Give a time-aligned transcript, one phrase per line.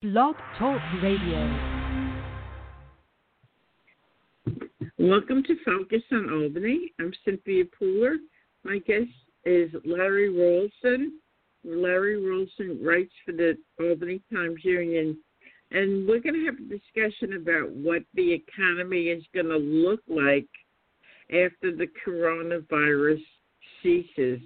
[0.00, 1.42] Blog Talk Radio.
[4.96, 6.92] Welcome to Focus on Albany.
[7.00, 8.18] I'm Cynthia Pooler.
[8.62, 9.10] My guest
[9.44, 11.08] is Larry Rulison.
[11.64, 15.18] Larry Rulison writes for the Albany Times Union.
[15.72, 20.02] And we're going to have a discussion about what the economy is going to look
[20.06, 20.46] like
[21.28, 23.24] after the coronavirus
[23.82, 24.38] ceases.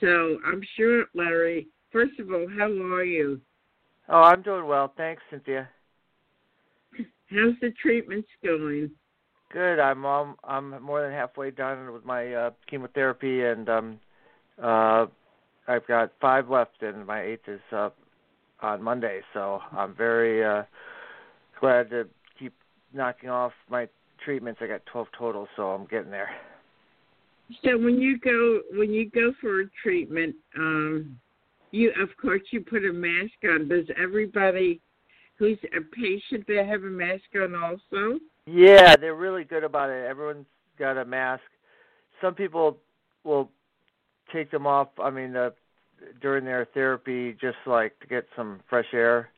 [0.00, 3.38] So I'm sure, Larry, first of all, how are you?
[4.08, 4.92] Oh, I'm doing well.
[4.96, 5.68] Thanks, Cynthia.
[7.30, 8.90] How's the treatments going?
[9.52, 9.78] Good.
[9.78, 14.00] I'm um, I'm more than halfway done with my uh, chemotherapy, and um,
[14.62, 15.06] uh,
[15.68, 17.90] I've got five left, and my eighth is uh,
[18.60, 19.20] on Monday.
[19.32, 20.64] So I'm very uh,
[21.60, 22.54] glad to keep
[22.92, 23.88] knocking off my
[24.24, 24.60] treatments.
[24.62, 26.30] I got 12 total, so I'm getting there.
[27.64, 31.18] So when you go when you go for a treatment, um,
[31.72, 33.68] you of course you put a mask on.
[33.68, 34.80] Does everybody
[35.36, 38.20] who's a patient they have a mask on also?
[38.46, 40.06] Yeah, they're really good about it.
[40.06, 40.46] Everyone's
[40.78, 41.42] got a mask.
[42.20, 42.78] Some people
[43.24, 43.50] will
[44.32, 44.88] take them off.
[45.02, 45.50] I mean, uh,
[46.20, 49.30] during their therapy, just like to get some fresh air.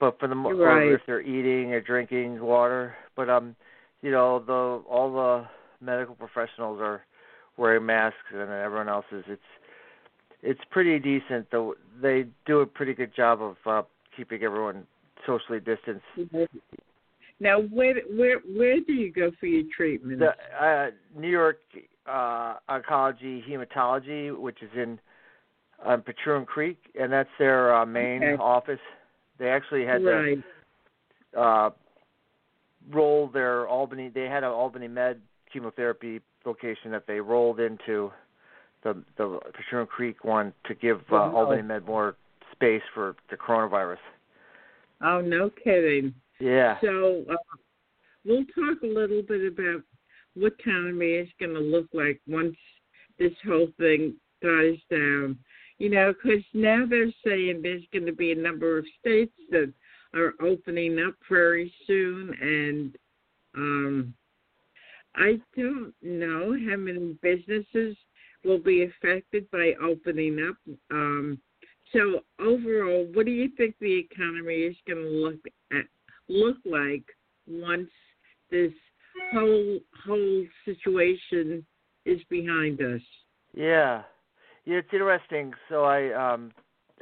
[0.00, 0.92] But for the most, right.
[0.92, 3.56] if they're eating or drinking water, but um,
[4.00, 5.46] you know, the all the
[5.84, 7.02] medical professionals are
[7.56, 9.24] wearing masks, and everyone else is.
[9.26, 9.42] It's
[10.42, 11.50] it's pretty decent.
[11.50, 13.82] Though they do a pretty good job of uh,
[14.16, 14.86] keeping everyone
[15.26, 16.04] socially distanced.
[17.40, 20.20] Now, where where where do you go for your treatment?
[20.20, 21.60] The uh, New York
[22.06, 24.98] uh, Oncology Hematology, which is in
[25.84, 28.42] um, Patroon Creek, and that's their uh, main Okay.
[28.42, 28.80] office.
[29.38, 30.38] They actually had right.
[31.32, 31.70] to uh,
[32.90, 34.08] roll their Albany.
[34.08, 35.20] They had an Albany Med
[35.52, 38.10] chemotherapy location that they rolled into
[38.82, 41.36] the the Patroon Creek one to give uh, Wow.
[41.36, 42.16] Albany Med more
[42.52, 43.98] space for the coronavirus.
[45.02, 46.14] Oh, no kidding.
[46.40, 46.76] Yeah.
[46.80, 47.36] So uh,
[48.24, 49.82] we'll talk a little bit about
[50.34, 52.56] what economy is going to look like once
[53.18, 55.38] this whole thing dies down.
[55.78, 59.72] You know, because now they're saying there's going to be a number of states that
[60.14, 62.96] are opening up very soon, and
[63.56, 64.14] um,
[65.14, 67.96] I don't know how many businesses
[68.48, 70.56] will be affected by opening up.
[70.90, 71.38] Um,
[71.92, 75.40] so overall, what do you think the economy is going to look
[75.72, 75.84] at
[76.28, 77.04] look like
[77.46, 77.88] once
[78.50, 78.72] this
[79.32, 81.64] whole whole situation
[82.04, 83.00] is behind us?
[83.54, 84.02] Yeah,
[84.64, 85.52] yeah, it's interesting.
[85.68, 86.52] So I um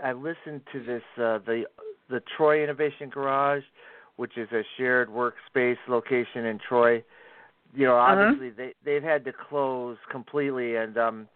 [0.03, 1.65] I listened to this uh, the
[2.09, 3.65] the Troy Innovation Garage,
[4.17, 7.03] which is a shared workspace location in Troy.
[7.77, 8.13] You know, Uh-huh.
[8.23, 11.29] obviously they they've had to close completely, and um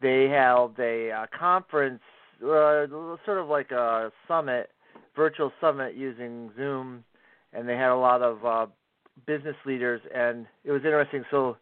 [0.00, 2.02] they held a uh, conference,
[2.42, 2.86] uh,
[3.24, 4.70] sort of like a summit,
[5.14, 7.04] virtual summit using Zoom,
[7.52, 8.66] and they had a lot of uh
[9.26, 11.24] business leaders, and it was interesting.
[11.30, 11.58] So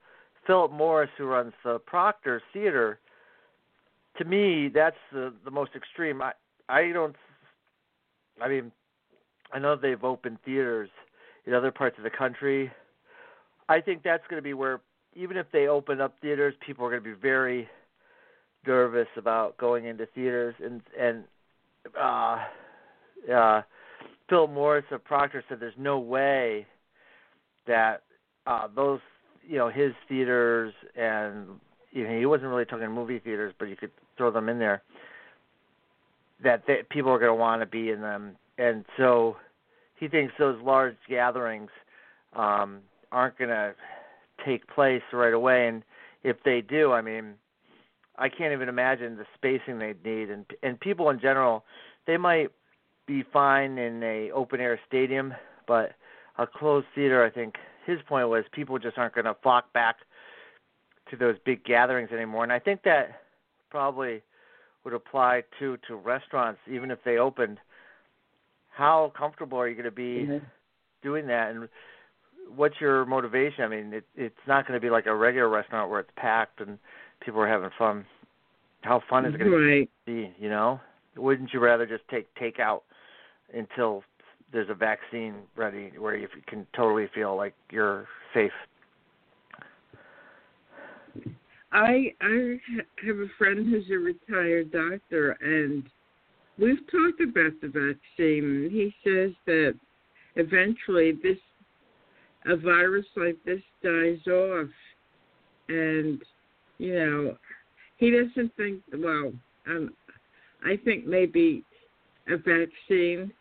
[0.47, 3.01] Philip Morris, who runs the Proctor Theater,
[4.19, 6.23] to me, that's the the most extreme.
[6.23, 6.33] I
[6.69, 7.17] I don't.
[8.41, 8.71] I mean,
[9.53, 10.89] I know they've opened theaters
[11.47, 12.71] in other parts of the country.
[13.71, 14.81] I think that's going to be where,
[15.15, 17.69] even if they open up theaters, people are going to be very
[18.67, 20.57] nervous about going into theaters.
[20.63, 21.23] And and
[21.99, 22.39] uh,
[23.33, 23.63] uh,
[24.29, 26.67] Phil Morris of Proctor said there's no way
[27.69, 28.03] that
[28.45, 28.99] uh, those
[29.47, 31.47] you know his theaters and
[31.93, 34.83] you know, he wasn't really talking movie theaters, but you could throw them in there.
[36.43, 39.37] That they, people are going to want to be in them, and so
[39.95, 41.71] he thinks those large gatherings
[42.35, 42.81] um,
[43.13, 43.75] aren't going to
[44.45, 45.69] take place right away.
[45.69, 45.83] And
[46.23, 47.35] if they do, I mean,
[48.19, 50.31] I can't even imagine the spacing they'd need.
[50.31, 51.65] And and people in general,
[52.07, 52.51] they might
[53.07, 55.35] be fine in a open air stadium,
[55.67, 55.93] but
[56.39, 57.57] a closed theater, I think
[57.87, 59.97] his point was people just aren't going to flock back
[61.11, 62.45] to those big gatherings anymore.
[62.45, 63.23] And I think that
[63.71, 64.23] probably
[64.85, 67.59] would apply to to restaurants, even if they opened.
[68.71, 70.43] How comfortable are you going to be Mhm.
[71.03, 71.69] doing that, and
[72.57, 73.65] what's your motivation?
[73.65, 76.61] I mean, it, it's not going to be like a regular restaurant where it's packed
[76.61, 76.79] and
[77.25, 78.05] people are having fun.
[78.83, 80.33] How fun is it going to be?
[80.39, 80.81] You know,
[81.17, 82.81] wouldn't you rather just take takeout
[83.55, 84.03] until
[84.53, 88.53] there's a vaccine ready, where you can totally feel like you're safe?
[91.73, 92.59] I I
[93.07, 95.85] have a friend who's a retired doctor, and
[96.59, 98.71] we've talked about the vaccine.
[98.73, 99.75] He says that
[100.37, 101.39] eventually this
[102.47, 104.69] a virus like this dies off,
[105.69, 106.21] and
[106.79, 107.37] you know
[107.97, 108.83] he doesn't think.
[108.93, 109.33] Well,
[109.67, 109.91] um,
[110.65, 111.65] I think maybe
[112.29, 113.33] a vaccine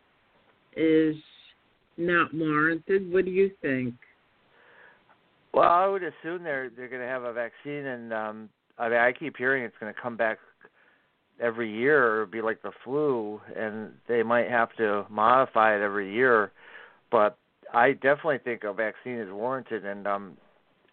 [0.75, 1.15] is
[1.97, 3.11] not warranted.
[3.11, 3.93] What do you think?
[5.53, 8.99] Well, I would assume they're they're going to have a vaccine, and um I mean
[8.99, 10.39] I keep hearing it's going to come back
[11.41, 16.13] every year or be like the flu, and they might have to modify it every
[16.13, 16.51] year.
[17.11, 17.37] But
[17.73, 20.37] I definitely think a vaccine is warranted, and um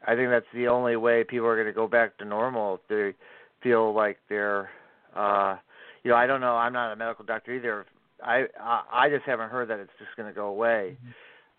[0.06, 2.80] I think that's the only way people are going to go back to normal if
[2.88, 3.18] they
[3.62, 4.68] feel like they're
[5.14, 5.56] uh
[6.04, 7.86] you know I don't know I'm not a medical doctor either
[8.22, 10.96] I I, I just haven't heard that it's just going to go away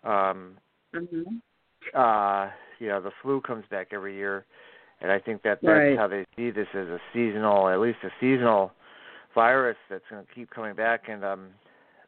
[0.04, 0.56] um
[0.94, 1.36] Mm-hmm.
[1.94, 4.46] uh you know the flu comes back every year
[5.00, 5.98] and I think that that's Right.
[5.98, 8.72] how they see this as a seasonal at least a seasonal
[9.34, 11.48] virus that's going to keep coming back and um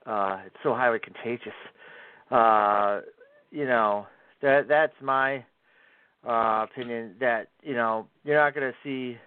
[0.06, 1.89] uh it's so highly contagious uh
[3.50, 4.06] you know
[4.42, 5.44] that that's my
[6.26, 9.18] uh opinion that you know you're not going to see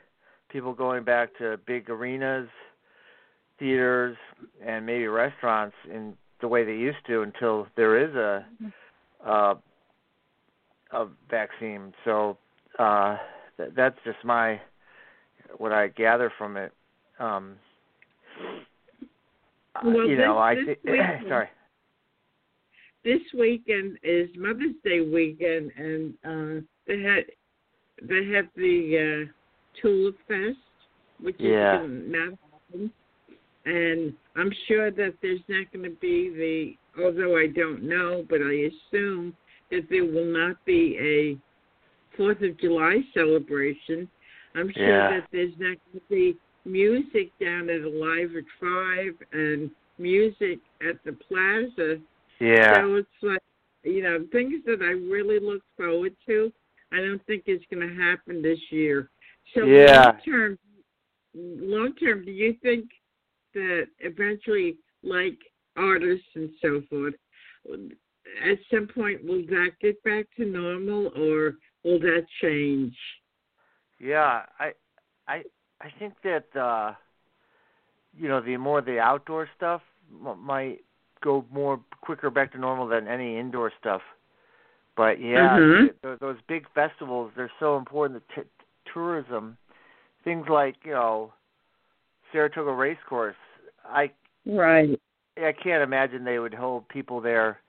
[0.50, 2.47] people going back to big arenas
[3.59, 4.15] theaters
[4.65, 8.45] and maybe restaurants in the way they used to until there is a
[9.25, 9.55] uh
[10.91, 11.94] a vaccine.
[12.05, 12.38] So
[12.79, 13.17] uh
[13.57, 14.59] th- that's just my
[15.57, 16.71] what I gather from it.
[17.19, 17.55] Um
[19.75, 20.89] uh, Well, you know I this thi-
[21.27, 21.50] sorry
[23.03, 27.25] This weekend is Mother's Day weekend, and uh, they had
[28.01, 29.31] they have the uh,
[29.81, 30.57] Tulip Fest,
[31.21, 31.83] which Yeah.
[31.83, 32.33] is not
[32.71, 32.91] happen.
[33.65, 38.41] And I'm sure that there's not going to be the, although I don't know, but
[38.41, 39.35] I assume
[39.71, 41.38] that there will not be a
[42.17, 44.09] Fourth of July celebration.
[44.55, 45.09] I'm sure Yeah.
[45.09, 51.03] that there's not going to be music down at Alive at Five and music at
[51.05, 52.00] the Plaza.
[52.39, 53.41] Yeah So it's like,
[53.83, 56.51] you know, things that I really look forward to.
[56.91, 59.09] I don't think it's going to happen this year.
[59.53, 60.06] So Yeah.
[60.06, 60.59] long term,
[61.33, 62.85] long term, do you think
[63.53, 65.38] that eventually, like
[65.75, 67.13] artists and so forth,
[67.69, 72.95] at some point will that get back to normal, or will that change?
[74.00, 74.74] Yeah, I,
[75.27, 75.44] I,
[75.81, 76.94] I think that uh,
[78.15, 79.81] you know the more the outdoor stuff
[80.39, 80.79] might
[81.23, 84.01] go more quicker back to normal than any indoor stuff.
[84.95, 86.01] But yeah, Mhm.
[86.01, 88.49] th- those big festivals they're so important to t-
[88.85, 89.57] tourism.
[90.23, 91.33] Things like you know
[92.31, 93.35] Saratoga Racecourse.
[93.85, 94.11] I
[94.45, 94.99] Right.
[95.37, 97.59] I can't imagine they would hold people there,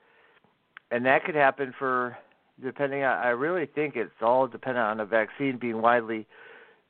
[0.91, 2.19] and that could happen for
[2.61, 3.17] depending on.
[3.19, 6.27] I really think it's all dependent on a vaccine being widely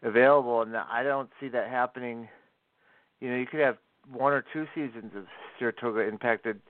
[0.03, 2.29] available, and I don't see that happening.
[3.21, 3.79] You know, you could have
[4.11, 5.27] one or two seasons of
[5.59, 6.61] Saratoga impacted.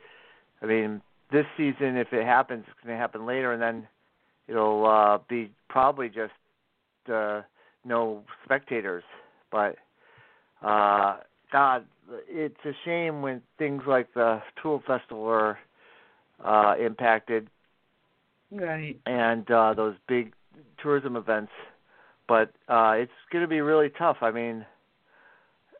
[0.62, 1.00] I mean,
[1.32, 3.88] this season, if it happens, it's going to happen later, and then
[4.48, 6.32] it'll uh, be probably just
[7.12, 7.42] uh,
[7.84, 9.04] no spectators.
[9.50, 9.76] But
[10.62, 11.18] uh,
[11.52, 11.84] God,
[12.28, 15.58] it's a shame when things like the Tulip Festival are
[16.44, 17.48] uh, impacted
[18.50, 19.00] Right.
[19.06, 20.32] and uh, those big
[20.82, 21.52] tourism events.
[22.28, 24.18] But uh, it's going to be really tough.
[24.22, 24.64] I mean,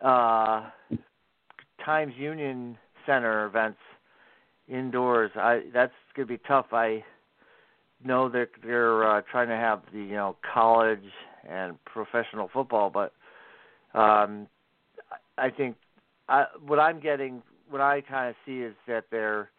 [0.01, 0.71] uh,
[1.85, 3.79] Times Union Center events
[4.69, 5.31] indoors.
[5.37, 6.67] I that's to be tough.
[6.73, 7.05] I
[8.05, 11.05] know that they're uh, trying to have the you know college
[11.49, 13.13] and professional football, but
[13.99, 14.47] um,
[15.39, 15.77] I I think
[16.29, 19.51] I, what I'm getting, what I kind of see is that they're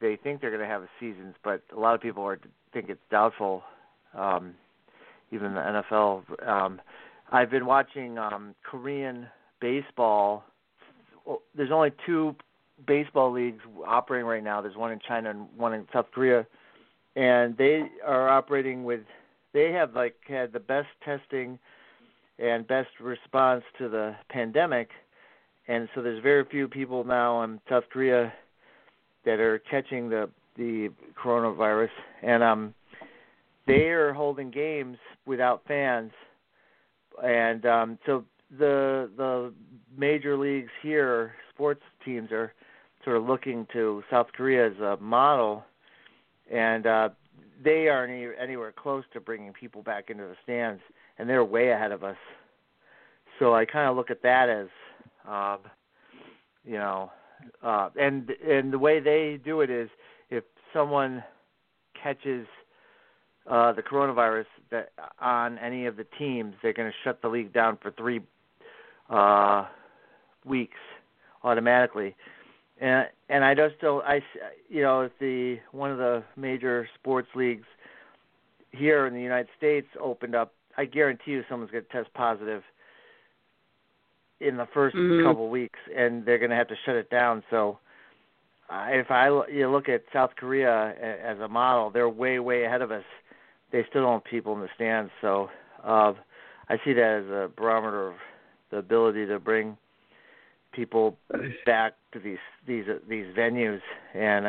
[0.00, 2.38] they think they're going to have a seasons, but a lot of people are
[2.72, 3.62] think it's doubtful.
[4.14, 4.54] Um,
[5.30, 6.48] even the NFL.
[6.48, 6.80] Um,
[7.30, 9.26] I've been watching um, Korean
[9.60, 10.44] baseball.
[11.54, 12.34] There's only two
[12.86, 14.60] baseball leagues operating right now.
[14.60, 16.46] There's one in China and one in South Korea,
[17.16, 19.00] and they are operating with.
[19.54, 21.58] They have like had the best testing
[22.38, 24.90] and best response to the pandemic,
[25.66, 28.32] and so there's very few people now in South Korea
[29.24, 30.90] that are catching the the
[31.22, 31.90] coronavirus,
[32.22, 32.74] and um,
[33.66, 36.12] they are holding games without fans,
[37.22, 38.24] and um, so
[38.58, 39.52] the the
[39.96, 42.52] major leagues here, sports teams are
[43.04, 45.64] sort of looking to South Korea as a model,
[46.50, 47.08] and uh,
[47.62, 50.80] they aren't any, anywhere close to bringing people back into the stands,
[51.18, 52.16] and they're way ahead of us.
[53.38, 54.68] So I kind of look at that as,
[55.28, 55.58] um,
[56.64, 57.10] you know,
[57.62, 59.88] uh, and and the way they do it is
[60.28, 61.22] if someone
[62.00, 62.46] catches
[63.48, 64.90] uh, the coronavirus that
[65.20, 68.20] on any of the teams, they're going to shut the league down for three
[69.08, 69.66] uh,
[70.44, 70.78] weeks
[71.44, 72.14] automatically.
[72.80, 74.20] And and I just don't I
[74.68, 77.66] you know if the one of the major sports leagues
[78.70, 82.62] here in the United States opened up, I guarantee you someone's going to test positive
[84.40, 85.24] in the 1st Mhm.
[85.24, 87.42] couple weeks, and they're going to have to shut it down.
[87.50, 87.78] So
[88.70, 90.94] if I you look at South Korea
[91.24, 93.04] as a model, they're way way ahead of us.
[93.70, 95.50] They still don't have people in the stands, so
[95.84, 96.14] uh,
[96.68, 98.14] I see that as a barometer of
[98.70, 99.76] the ability to bring
[100.72, 101.18] people
[101.66, 103.80] back to these these these venues,
[104.14, 104.48] and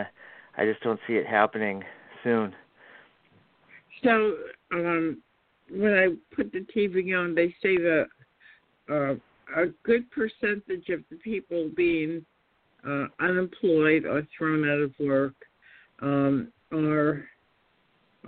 [0.57, 1.83] I just don't see it happening
[2.23, 2.55] soon.
[4.03, 4.35] So
[4.71, 5.21] um,
[5.69, 8.07] when I put the TV on, they say that
[8.89, 9.15] uh,
[9.55, 12.25] a good percentage of the people being
[12.87, 15.33] uh, unemployed or thrown out of work
[16.01, 17.25] um, are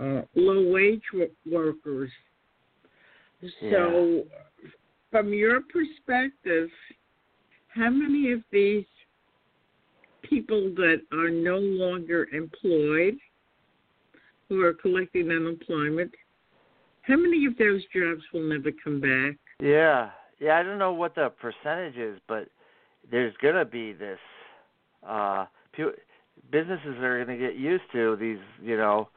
[0.00, 1.02] uh, low wage
[1.50, 2.10] workers.
[3.60, 3.70] Yeah.
[3.70, 4.24] So,
[5.10, 6.70] from your perspective,
[7.68, 8.84] how many of these
[10.32, 13.18] people that are no longer employed,
[14.48, 16.10] who are collecting unemployment,
[17.02, 19.36] how many of those jobs will never come back?
[19.60, 20.10] Yeah,
[20.40, 20.58] yeah.
[20.58, 22.48] I don't know what the percentage is, but
[23.10, 24.18] there's gonna be this.
[25.06, 25.46] Uh,
[26.50, 29.08] businesses are gonna get used to these, you know,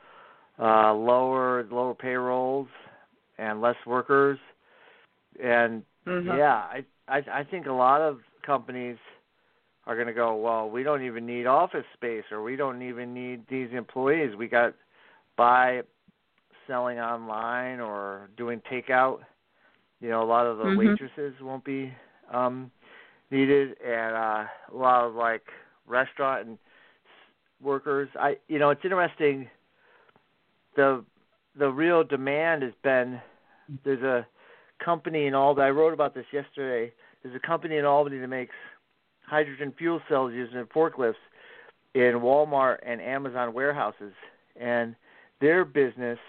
[0.59, 2.67] uh, lower lower payrolls
[3.37, 4.39] and less workers,
[5.41, 6.35] and Uh-huh.
[6.35, 8.97] yeah, I, I I think a lot of companies
[9.87, 13.13] are going to go, well, we don't even need office space or we don't even
[13.13, 14.35] need these employees.
[14.35, 14.73] We got
[15.37, 15.81] by
[16.67, 19.19] selling online or doing takeout.
[20.01, 20.77] You know, a lot of the Mhm.
[20.77, 21.93] waitresses won't be
[22.31, 22.71] um
[23.29, 25.43] needed and uh a lot of like
[25.85, 26.57] restaurant and
[27.61, 28.09] workers.
[28.19, 29.49] I you know, it's interesting
[30.75, 31.03] the
[31.57, 33.21] the real demand has been
[33.83, 34.27] there's a
[34.83, 36.91] company in Albany I wrote about this yesterday.
[37.23, 38.55] There's a company in Albany that makes
[39.27, 41.15] hydrogen fuel cells used in forklifts
[41.93, 44.13] in Walmart and Amazon warehouses
[44.59, 44.95] and
[45.41, 46.19] their business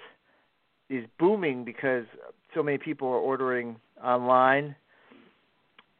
[0.88, 2.04] is booming because
[2.54, 4.74] so many people are ordering online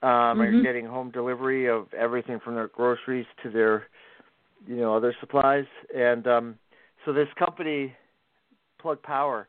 [0.03, 0.63] um are Mhm.
[0.63, 3.89] getting home delivery of everything from their groceries to their
[4.67, 6.59] you know other supplies and um
[7.05, 7.95] so this company
[8.79, 9.49] plug power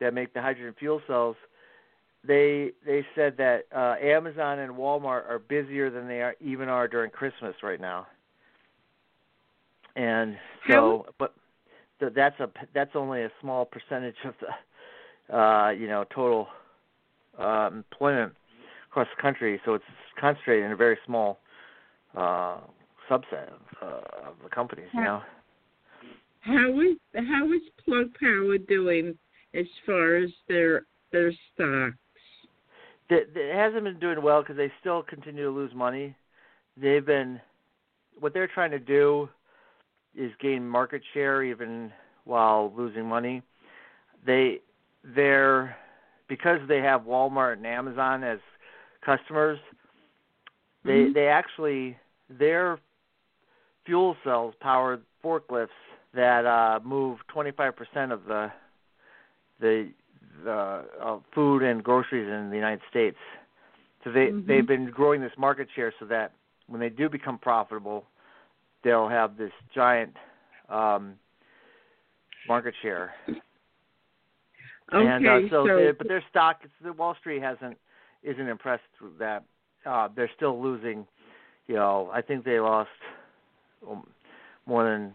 [0.00, 1.36] that make the hydrogen fuel cells
[2.26, 6.86] they they said that uh Amazon and Walmart are busier than they are even are
[6.86, 8.06] during Christmas right now.
[9.96, 10.36] And
[10.68, 11.34] so but
[11.98, 16.48] th- that's a that's only a small percentage of the uh you know total
[17.38, 18.32] uh employment
[18.88, 19.84] across the country so it's
[20.20, 21.38] concentrated in a very small
[22.16, 22.58] uh
[23.08, 25.22] subset of, uh, of the companies you know
[26.40, 29.16] How is how is Plug Power doing
[29.54, 31.96] as far as their their stocks?
[33.10, 36.14] It, hasn't been doing well because they still continue to lose money.
[36.76, 37.40] They've been
[38.18, 39.28] what they're trying to do
[40.14, 41.92] is gain market share even
[42.24, 43.42] while losing money.
[44.24, 44.60] They
[45.02, 45.76] they're
[46.28, 48.38] because they have Walmart and Amazon as
[49.04, 49.58] customers.
[50.84, 51.14] They Mhm.
[51.14, 51.98] they actually
[52.28, 52.78] their
[53.84, 55.68] fuel cells powered forklifts
[56.14, 58.52] that uh move 25% of the
[59.58, 59.92] the
[60.44, 63.18] the uh, food and groceries in the United States.
[64.04, 64.46] So they Mhm.
[64.46, 66.32] they've been growing this market share so that
[66.66, 68.06] when they do become profitable,
[68.82, 70.16] they'll have this giant
[70.68, 71.18] um
[72.46, 73.14] market share.
[74.92, 77.76] Okay, and uh, so, so they, but their stock, it's, the Wall Street hasn't
[78.22, 79.44] isn't impressed with that.
[79.86, 81.06] Uh, they're still losing.
[81.66, 82.90] You know, I think they lost
[83.88, 84.06] um,
[84.66, 85.14] more than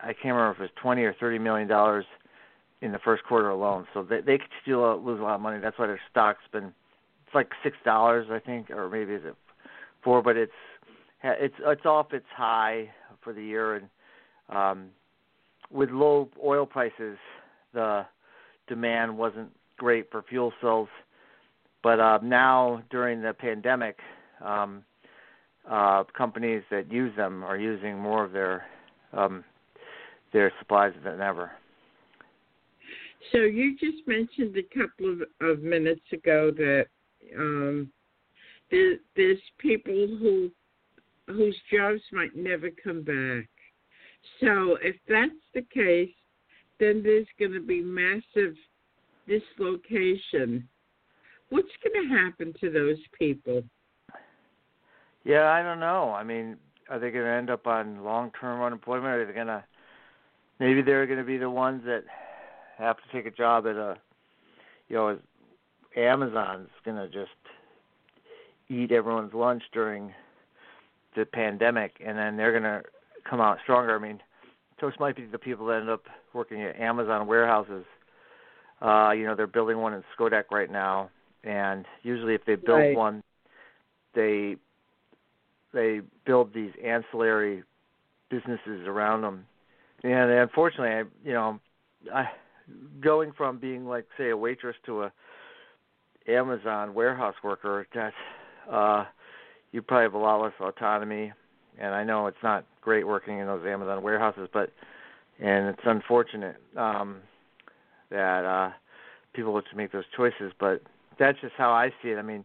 [0.00, 2.04] I can't remember if it was twenty or thirty million dollars
[2.82, 3.86] in the first quarter alone.
[3.94, 5.60] So they they could still uh, lose a lot of money.
[5.60, 6.72] That's why their stock's been
[7.26, 9.34] it's like six dollars I think, or maybe is it
[10.02, 10.22] four?
[10.22, 10.52] But it's
[11.22, 12.90] it's it's off its high
[13.22, 13.88] for the year, and
[14.48, 14.88] um,
[15.70, 17.18] with low oil prices,
[17.72, 18.06] the
[18.68, 20.88] demand wasn't great for fuel cells.
[21.82, 23.98] But uh, now during the pandemic,
[24.44, 24.84] um,
[25.68, 28.64] uh, companies that use them are using more of their
[29.12, 29.44] um,
[30.32, 31.50] their supplies than ever.
[33.32, 36.86] So you just mentioned a couple of, of minutes ago that
[37.36, 37.90] um,
[38.70, 40.50] there, there's people who
[41.26, 43.48] whose jobs might never come back.
[44.40, 46.14] So if that's the case,
[46.78, 48.54] then there's going to be massive
[49.26, 50.68] dislocation.
[51.50, 53.62] What's going to happen to those people?
[55.24, 56.12] Yeah, I don't know.
[56.12, 56.56] I mean,
[56.88, 59.06] are they going to end up on long-term unemployment?
[59.06, 59.64] Are they going to
[60.60, 62.04] maybe they're going to be the ones that
[62.78, 63.96] have to take a job at a
[64.88, 65.18] you know,
[65.96, 67.30] Amazon's going to just
[68.68, 70.12] eat everyone's lunch during
[71.16, 72.82] the pandemic and then they're going to
[73.28, 73.96] come out stronger.
[73.96, 74.20] I mean,
[74.80, 77.84] those might be the people that end up working at Amazon warehouses.
[78.82, 81.10] Uh, you know, they're building one in Schodack right now,
[81.44, 82.96] and usually if they build Right.
[82.96, 83.22] one,
[84.14, 84.56] they
[85.72, 87.62] they build these ancillary
[88.30, 89.46] businesses around them.
[90.02, 91.58] And unfortunately, I you know,
[92.12, 92.28] I
[93.00, 95.12] going from being like say a waitress to a
[96.28, 98.12] Amazon warehouse worker, that
[98.70, 99.04] uh
[99.72, 101.32] you probably have a lot less autonomy
[101.78, 104.72] and I know it's not great working in those Amazon warehouses, but
[105.40, 107.18] and it's unfortunate um
[108.10, 108.70] that uh
[109.34, 110.82] people have to make those choices, but
[111.18, 112.16] that's just how I see it.
[112.18, 112.44] I mean,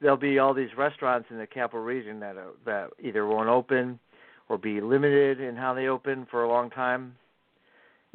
[0.00, 3.98] there'll be all these restaurants in the capital region that uh, that either won't open
[4.48, 7.16] or be limited in how they open for a long time.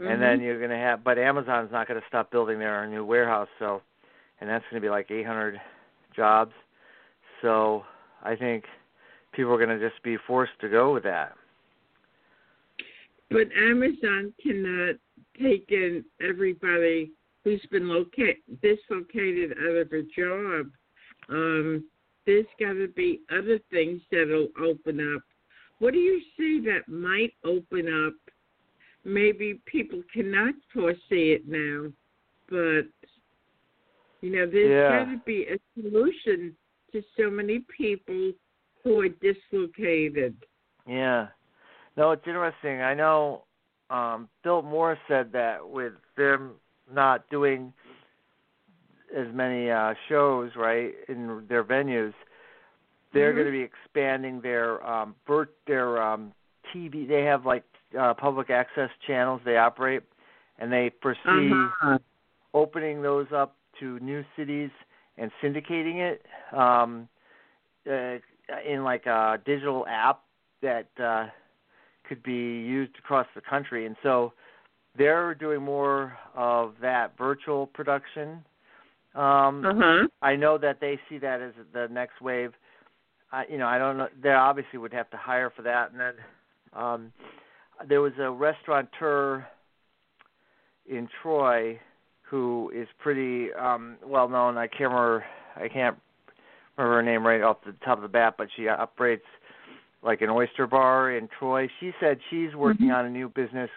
[0.02, 0.12] Mm-hmm.
[0.12, 3.06] And then you're going to have but Amazon's not going to stop building their new
[3.06, 3.82] warehouse, so
[4.40, 5.62] and that's going to be like 800
[6.16, 6.54] jobs.
[7.44, 7.84] So,
[8.24, 8.66] I think
[9.32, 11.34] people are going to just be forced to go with that.
[13.30, 14.96] But Amazon cannot
[15.40, 17.12] take in everybody
[17.44, 20.68] who's been located dislocated out of a job.
[21.30, 21.86] Um,
[22.26, 25.22] there's got to be other things that'll open up.
[25.80, 28.14] What do you see that might open up?
[29.04, 31.92] Maybe people cannot foresee it now,
[32.50, 32.88] but
[34.22, 35.06] you know, there's yeah.
[35.06, 36.56] got to be a solution
[36.92, 38.32] to so many people
[38.84, 40.36] who are dislocated.
[40.88, 41.28] Yeah.
[41.98, 42.82] No, it's interesting.
[42.82, 43.44] I know
[43.90, 46.52] um Phil Morris said that with them
[46.94, 47.74] not doing
[49.18, 52.14] as many uh shows, right, in their venues,
[53.14, 53.40] they're mm-hmm.
[53.40, 56.32] going to be expanding their um vert their um
[56.74, 57.08] TV.
[57.08, 57.64] They have like
[58.00, 60.04] uh public access channels they operate
[60.60, 61.98] and they foresee uh-huh.
[62.54, 64.70] opening those up to new cities
[65.18, 66.26] and syndicating it.
[66.56, 67.08] Um
[67.90, 68.18] uh,
[68.68, 70.22] in like a digital app
[70.62, 71.28] that uh,
[72.08, 74.34] could be used across the country, and so
[74.98, 78.44] they're doing more of that virtual production.
[79.16, 80.08] Um, uh-huh.
[80.22, 82.52] I know that they see that as the next wave.
[83.32, 84.08] I, you know, I don't know.
[84.22, 86.14] They obviously would have to hire for that, and then
[86.74, 87.14] um,
[87.88, 89.46] there was a restaurateur
[90.90, 91.80] in Troy
[92.22, 94.58] who is pretty um, well known.
[94.58, 95.26] I can't remember.
[95.56, 95.98] I can't
[96.78, 99.26] remember her name right off the top of the bat, but she operates
[100.04, 101.68] like an oyster bar in Troy.
[101.80, 102.96] She said she's working mm-hmm.
[102.96, 103.70] on a new business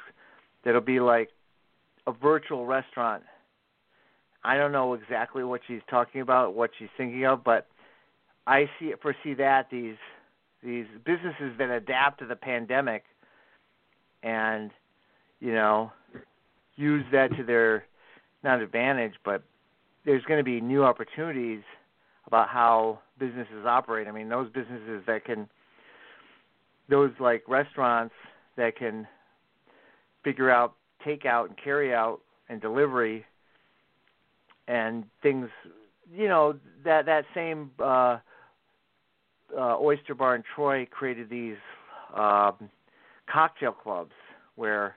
[0.65, 1.31] that'll be like
[2.07, 3.23] a virtual restaurant.
[4.45, 7.67] I don't know exactly what she's talking about, what she's thinking of, but
[8.47, 9.97] I see foresee that these
[10.63, 13.05] these businesses that adapt to the pandemic
[14.25, 14.73] and
[15.39, 15.93] you know
[16.77, 17.85] use that to their
[18.43, 19.43] not advantage, but
[20.05, 21.63] there's going to be new opportunities
[22.27, 24.09] about how businesses operate.
[24.09, 25.49] I mean, those businesses that can,
[26.89, 28.15] those like restaurants
[28.57, 29.07] that can
[30.25, 30.75] figure out
[31.07, 33.25] takeout and carry out and delivery
[34.69, 35.49] and things,
[36.13, 38.19] you know, that that same uh,
[39.57, 41.57] uh, oyster bar in Troy created these
[42.15, 42.55] um,
[43.31, 44.13] cocktail clubs
[44.57, 44.97] where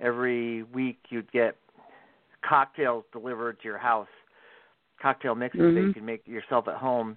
[0.00, 1.56] every week you'd get
[2.48, 4.08] cocktails delivered to your house
[5.00, 5.74] cocktail mixes mm-hmm.
[5.76, 7.16] that you can make yourself at home,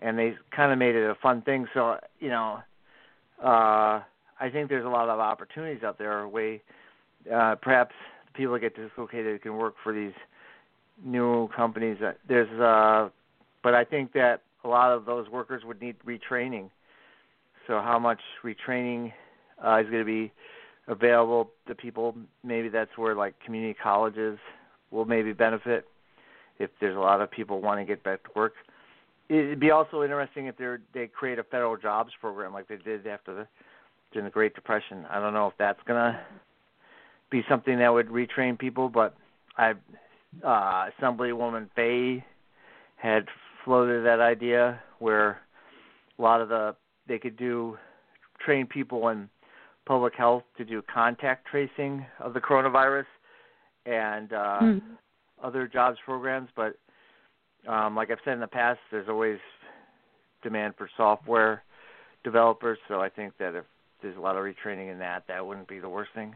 [0.00, 1.66] and they kind of made it a fun thing.
[1.74, 2.58] So you know,
[3.42, 4.00] uh,
[4.40, 6.26] I think there's a lot of opportunities out there.
[6.28, 6.62] Way
[7.32, 7.94] uh, perhaps
[8.34, 10.12] people get dislocated can work for these
[11.04, 11.98] new companies.
[12.00, 13.10] That there's, uh,
[13.62, 16.70] but I think that a lot of those workers would need retraining.
[17.66, 19.12] So how much retraining
[19.64, 20.32] uh, is going to be
[20.88, 22.16] available to people?
[22.44, 24.38] Maybe that's where like community colleges
[24.90, 25.86] will maybe benefit
[26.58, 28.54] if there's a lot of people wanting to get back to work.
[29.28, 33.06] It'd be also interesting if they they create a federal jobs program like they did
[33.06, 33.46] after the
[34.12, 35.06] during the Great Depression.
[35.10, 36.20] I don't know if that's gonna
[37.30, 39.14] be something that would retrain people, but
[39.56, 39.72] I
[40.44, 42.24] uh Assemblywoman Fahy
[42.96, 43.26] had
[43.64, 45.40] floated that idea where
[46.18, 46.74] a lot of the
[47.08, 47.78] they could do
[48.44, 49.28] train people in
[49.86, 53.06] public health to do contact tracing of the coronavirus
[53.86, 54.80] and uh mm
[55.42, 56.76] other jobs programs, but
[57.68, 59.38] um, like I've said in the past, there's always
[60.42, 61.62] demand for software
[62.24, 62.78] developers.
[62.88, 63.64] So I think that if
[64.02, 66.34] there's a lot of retraining in that, that wouldn't be the worst thing.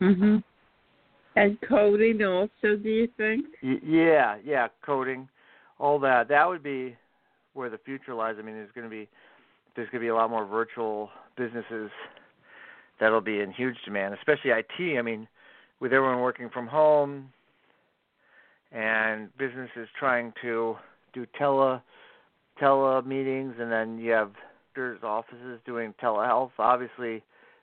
[0.00, 0.42] Mhm.
[1.36, 3.46] And coding also, do you think?
[3.62, 5.28] Y- yeah, yeah, coding,
[5.78, 6.28] all that.
[6.28, 6.96] That would be
[7.54, 8.36] where the future lies.
[8.38, 9.08] I mean, there's going to be
[9.78, 11.88] there's going to be a lot more virtual businesses
[12.98, 14.98] that'll be in huge demand, especially IT.
[14.98, 15.28] I mean,
[15.78, 17.32] with everyone working from home,
[18.72, 20.74] and businesses trying to
[21.14, 21.80] do tele
[22.58, 24.32] tele meetings, and then you have
[24.74, 26.50] doctors' offices doing telehealth.
[26.58, 27.22] Obviously,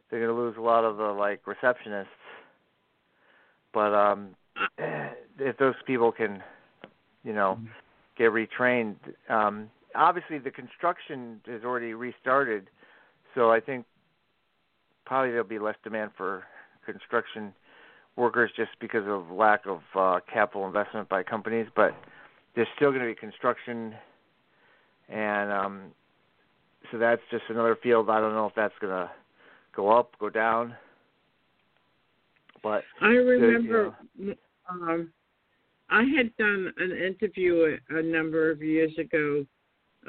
[0.09, 2.05] they're going to lose a lot of the like receptionists,
[3.73, 4.29] but um,
[5.37, 6.41] if those people can,
[7.25, 7.59] you know,
[8.17, 8.95] get retrained,
[9.29, 12.69] um, obviously the construction has already restarted.
[13.33, 13.85] So I think
[15.05, 16.43] probably there'll be less demand for
[16.85, 17.53] construction
[18.15, 21.93] workers just because of lack of uh, capital investment by companies, but
[22.55, 23.93] there's still going to be construction,
[25.09, 25.81] and um,
[26.91, 28.09] so that's just another field.
[28.09, 29.11] I don't know if that's going to
[29.75, 30.75] go up, go down,
[32.63, 34.33] but I remember you know.
[34.69, 35.11] um,
[35.89, 39.45] I had done an interview a, a number of years ago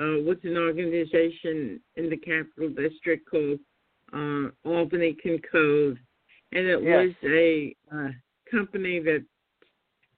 [0.01, 3.59] uh, with an organization in the Capital District called
[4.13, 5.99] uh, Albany Can Code,
[6.53, 7.07] and it yes.
[7.07, 8.11] was a uh,
[8.51, 9.25] company that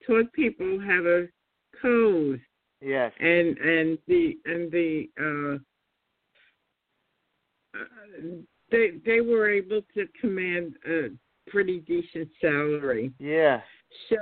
[0.07, 1.29] taught people how to
[1.81, 2.41] code.
[2.81, 3.13] Yes.
[3.19, 5.55] And and the and the uh,
[7.79, 7.85] uh,
[8.71, 11.09] they they were able to command a
[11.49, 13.13] pretty decent salary.
[13.19, 13.61] Yeah.
[14.09, 14.17] So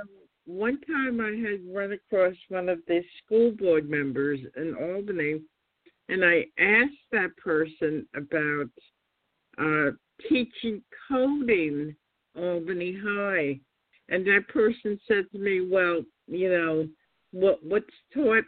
[0.47, 5.41] one time I had run across one of the school board members in Albany,
[6.07, 8.69] and I asked that person about
[9.57, 9.91] uh,
[10.29, 11.93] teaching coding
[12.35, 13.59] Albany High,
[14.07, 16.87] and that person said to me, "Well, you know,
[17.31, 18.45] what what's taught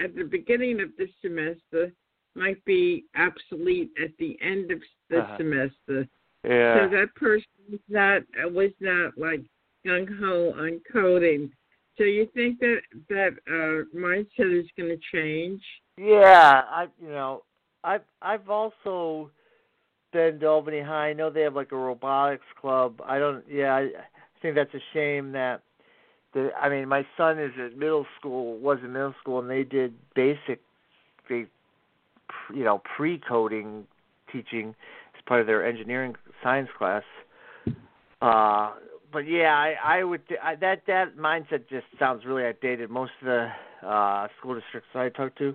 [0.00, 1.92] at the beginning of the semester
[2.34, 5.36] might be obsolete at the end of the uh-huh.
[5.38, 6.06] semester."
[6.44, 6.74] Yeah.
[6.74, 9.40] So that person was not was not like
[9.86, 11.50] gung ho on coding.
[11.98, 15.62] So you think that that uh, mindset is going to change?
[15.98, 17.42] Yeah, I you know
[17.84, 19.30] I've I've also
[20.12, 21.10] been to Albany High.
[21.10, 23.00] I know they have like a robotics club.
[23.04, 23.44] I don't.
[23.50, 23.88] Yeah, I,
[24.40, 25.62] think that's a shame that.
[26.34, 28.58] The, I mean, my son is at middle school.
[28.58, 30.60] Was in middle school, and they did basic,
[31.28, 31.46] they,
[32.54, 33.84] you know, pre-coding
[34.32, 34.74] teaching
[35.14, 37.02] as part of their engineering science class.
[38.22, 38.72] Uh,
[39.12, 42.90] but yeah, I, I would I, that that mindset just sounds really outdated.
[42.90, 43.48] Most of the
[43.86, 45.54] uh, school districts I talk to,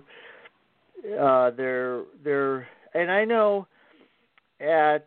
[1.20, 3.66] uh, they're they're and I know
[4.60, 5.06] at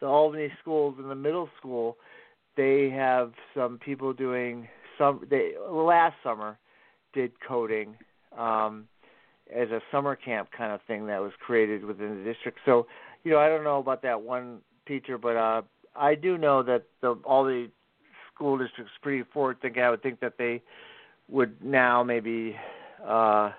[0.00, 1.96] the Albany schools in the middle school,
[2.56, 5.26] they have some people doing some.
[5.28, 6.58] They last summer
[7.14, 7.96] did coding
[8.36, 8.86] um,
[9.54, 12.58] as a summer camp kind of thing that was created within the district.
[12.64, 12.86] So
[13.24, 15.62] you know, I don't know about that one teacher, but uh,
[15.98, 17.68] I do know that the, all the
[18.34, 19.82] school districts pretty forward thinking.
[19.82, 20.62] I would think that they
[21.28, 22.56] would now maybe
[23.06, 23.50] uh,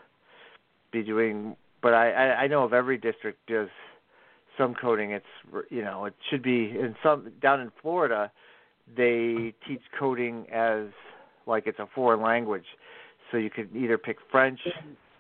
[0.92, 3.70] be doing, but I, I I know of every district does
[4.58, 5.12] some coding.
[5.12, 5.26] It's
[5.70, 8.32] you know it should be in some down in Florida,
[8.96, 10.88] they teach coding as
[11.46, 12.66] like it's a foreign language,
[13.32, 14.60] so you could either pick French,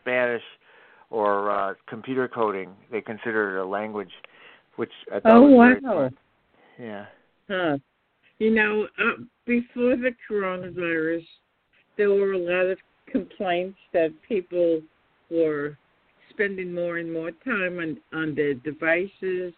[0.01, 0.43] Spanish,
[1.09, 2.71] or uh, computer coding.
[2.91, 4.11] They consider it a language,
[4.75, 5.99] which I thought oh was wow.
[5.99, 6.11] Very
[6.79, 7.05] yeah.
[7.49, 7.77] Huh.
[8.39, 11.25] You know, uh, before the coronavirus,
[11.97, 12.77] there were a lot of
[13.11, 14.81] complaints that people
[15.29, 15.77] were
[16.29, 19.53] spending more and more time on on their devices,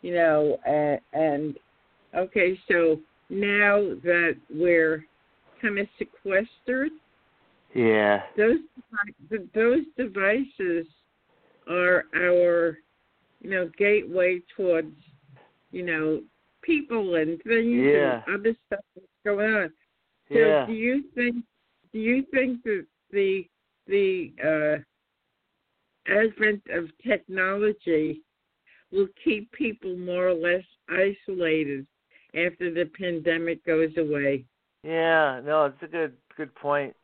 [0.00, 1.58] you know, and, and
[2.16, 5.04] okay, so now that we're
[5.60, 6.92] kind of sequestered,
[7.74, 8.58] yeah, those
[9.54, 10.86] those devices
[11.68, 12.78] are our,
[13.40, 14.96] you know, gateway towards,
[15.70, 16.20] you know,
[16.62, 18.22] people and things yeah.
[18.26, 19.72] and other stuff that's going on.
[20.28, 20.66] So yeah.
[20.66, 21.36] do you think
[21.92, 23.46] do you think that the
[23.86, 28.22] the uh, advent of technology
[28.90, 31.86] will keep people more or less isolated
[32.34, 34.44] after the pandemic goes away?
[34.82, 36.94] Yeah, no, it's a good good point.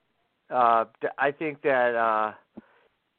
[0.51, 0.87] Uh,
[1.18, 2.33] I think that uh,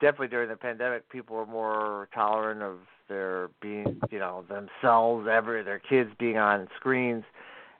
[0.01, 5.63] definitely during the pandemic, people were more tolerant of their being, you know, themselves, ever
[5.63, 7.23] their kids being on screens,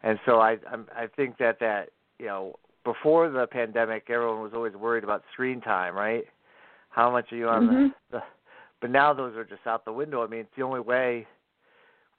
[0.03, 4.53] and so I I'm, I think that that you know before the pandemic, everyone was
[4.53, 6.25] always worried about screen time, right?
[6.89, 7.87] How much are you on mm-hmm.
[8.11, 8.23] the, the?
[8.81, 10.23] But now those are just out the window.
[10.23, 11.27] I mean, it's the only way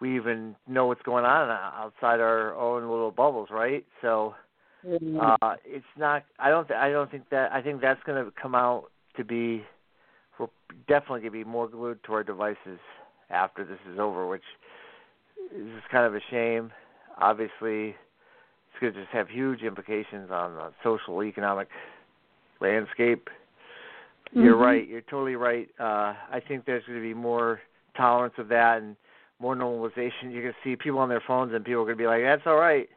[0.01, 3.85] we even know what's going on outside our own little bubbles, right?
[4.01, 4.35] So
[4.87, 5.19] mm-hmm.
[5.21, 6.25] uh it's not.
[6.39, 6.69] I don't.
[6.69, 7.53] Th- I don't think that.
[7.53, 9.65] I think that's going to come out to be.
[10.41, 10.47] We're
[10.89, 12.79] definitely going to be more glued to our devices
[13.29, 14.43] after this is over, which
[15.55, 16.73] is kind of a shame.
[17.19, 21.69] Obviously, it's going to just have huge implications on the social economic
[22.61, 23.29] landscape.
[24.31, 24.45] Mm-hmm.
[24.45, 24.89] You're right.
[24.89, 25.69] You're totally right.
[25.79, 27.61] Uh, I think there's going to be more
[27.97, 28.97] tolerance of that and
[29.41, 30.31] more normalization.
[30.31, 32.23] You're going to see people on their phones, and people are going to be like,
[32.23, 32.89] "That's all right."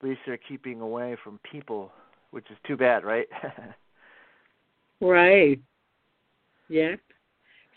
[0.00, 1.92] At least they're keeping away from people,
[2.30, 3.26] which is too bad, right?
[5.00, 5.60] right.
[6.68, 7.00] Yep.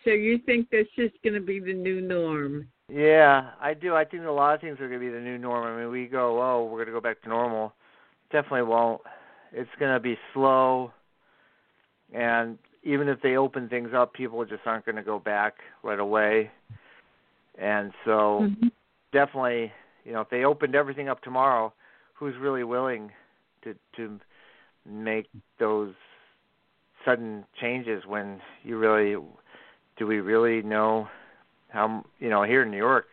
[0.03, 2.67] So you think that's just going to be the new norm?
[2.91, 3.95] Yeah, I do.
[3.95, 5.65] I think a lot of things are going to be the new norm.
[5.65, 7.73] I mean, we go, oh, we're going to go back to normal.
[8.31, 9.01] Definitely won't.
[9.51, 10.91] It's going to be slow,
[12.13, 15.99] and even if they open things up, people just aren't going to go back right
[15.99, 16.51] away.
[17.59, 18.67] And so, mm-hmm.
[19.11, 19.71] definitely,
[20.05, 21.73] you know, if they opened everything up tomorrow,
[22.13, 23.11] who's really willing
[23.63, 24.19] to to
[24.85, 25.27] make
[25.59, 25.93] those
[27.09, 29.15] sudden changes when you really
[29.97, 31.07] do we really know
[31.69, 33.05] how you know here in New York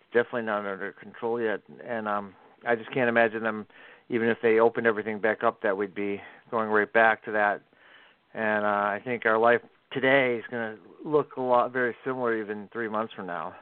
[0.00, 2.34] it's definitely not under control yet and um
[2.66, 3.66] I just can't imagine them
[4.08, 6.20] even if they opened everything back up that we'd be
[6.50, 7.62] going right back to that
[8.34, 9.60] and uh I think our life
[9.92, 13.54] today is going to look a lot very similar even 3 months from now.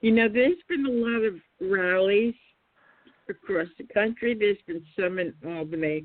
[0.00, 2.34] You know, there's been a lot of rallies
[3.28, 4.34] across the country.
[4.34, 6.04] There's been some in Albany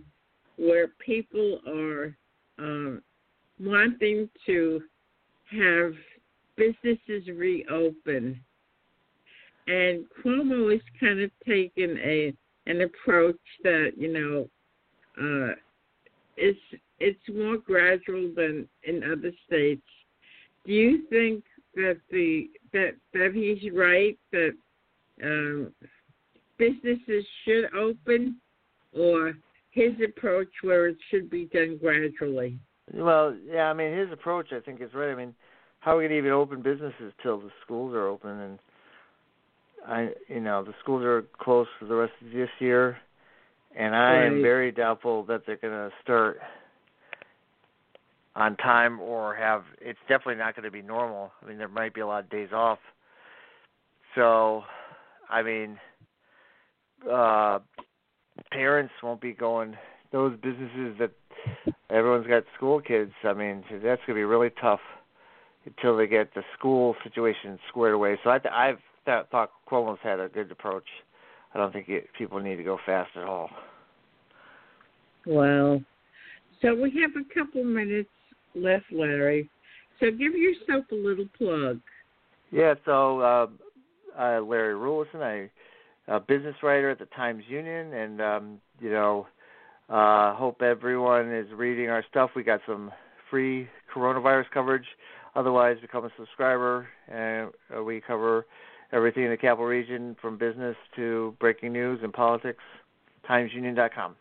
[0.57, 2.15] where people are
[2.59, 3.01] um,
[3.59, 4.81] wanting to
[5.51, 5.93] have
[6.55, 8.39] businesses reopen.
[9.67, 12.33] And Cuomo has kind of taken a
[12.67, 14.49] an approach that you know
[15.21, 15.53] uh,
[16.35, 16.59] it's
[16.99, 19.81] it's more gradual than in other states.
[20.65, 21.43] Do you think
[21.75, 24.53] that the that that he's right that
[25.23, 25.71] um,
[26.57, 28.37] businesses should open,
[28.93, 29.33] or
[29.77, 32.57] his approach where it should be done gradually?
[32.93, 35.11] Well, yeah, I mean his approach I think is right.
[35.11, 35.35] I mean,
[35.79, 38.59] how are we gonna even open businesses till the schools are open and
[39.87, 42.97] I you know, the schools are closed for the rest of this year
[43.77, 44.25] and I right.
[44.25, 46.39] am very doubtful that they're gonna start
[48.35, 51.31] on time or have it's definitely not going to be normal.
[51.41, 52.77] I mean, there might be a lot of days off.
[54.13, 54.61] So,
[55.27, 55.79] I mean,
[57.11, 57.59] uh
[58.51, 59.75] parents won't be going
[60.11, 61.11] those businesses that
[61.89, 63.11] everyone's got school kids.
[63.23, 64.79] I mean, that's going to be really tough
[65.65, 68.17] until they get the school situation squared away.
[68.23, 70.85] So I th- I've th- thought Cuomo's had a good approach.
[71.53, 73.49] I don't think it, people need to go fast at all.
[75.25, 75.81] Well,
[76.61, 78.09] so we have a couple minutes
[78.55, 79.49] left, Larry.
[79.99, 81.79] So give yourself a little plug.
[82.51, 83.47] Yeah, so uh,
[84.17, 85.49] uh, Larry Rulison, I
[86.07, 89.27] a business writer at the Times Union, and um, you know,
[89.89, 92.31] uh, hope everyone is reading our stuff.
[92.35, 92.91] We got some
[93.29, 94.85] free coronavirus coverage.
[95.35, 98.45] Otherwise, become a subscriber, and uh, we cover
[98.91, 102.63] everything in the capital region, from business to breaking news and politics.
[103.29, 104.15] TimesUnion.com.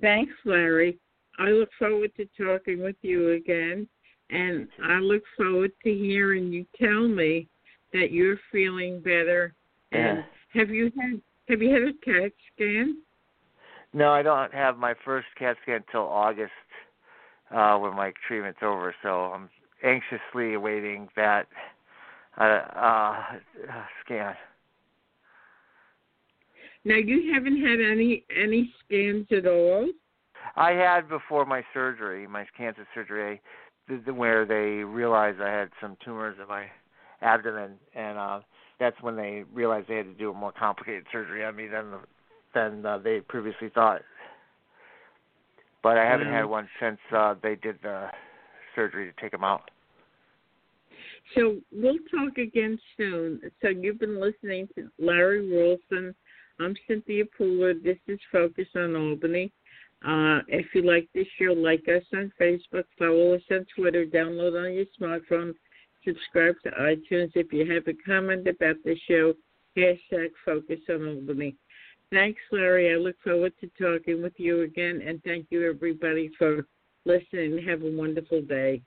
[0.00, 0.98] Thanks, Larry.
[1.38, 3.86] I look forward to talking with you again,
[4.30, 7.48] and I look forward to hearing you tell me
[7.92, 9.54] that you're feeling better.
[9.92, 10.60] And Yeah.
[10.60, 13.02] have you had have you had a CAT scan?
[13.92, 16.52] No, I don't have my first CAT scan until August
[17.50, 18.94] uh, when my treatment's over.
[19.02, 19.48] So I'm
[19.82, 21.46] anxiously awaiting that
[22.38, 23.22] uh, uh,
[24.04, 24.34] scan.
[26.84, 29.88] Now you haven't had any any scans at all.
[30.54, 33.40] I had before my surgery, my cancer surgery,
[34.14, 36.66] where they realized I had some tumors in my
[37.22, 38.40] abdomen, and uh,
[38.78, 41.94] that's when they realized they had to do a more complicated surgery on me than
[42.54, 44.02] than uh, they previously thought.
[45.82, 46.34] But I haven't Wow.
[46.34, 48.08] had one since uh, they did the
[48.74, 49.70] surgery to take them out.
[51.34, 53.40] So we'll talk again soon.
[53.60, 56.14] So you've been listening to Larry Rulison.
[56.60, 57.82] I'm Cynthia Pooler.
[57.82, 59.52] This is Focus on Albany.
[60.06, 64.56] Uh, if you like this show, like us on Facebook, follow us on Twitter, download
[64.56, 65.52] on your smartphone,
[66.06, 67.32] subscribe to iTunes.
[67.34, 69.34] If you have a comment about the show,
[69.76, 71.56] hashtag Focus on Albany.
[72.12, 72.92] Thanks, Larry.
[72.92, 76.66] I look forward to talking with you again, and thank you, everybody, for
[77.04, 77.58] listening.
[77.66, 78.82] Have a wonderful day.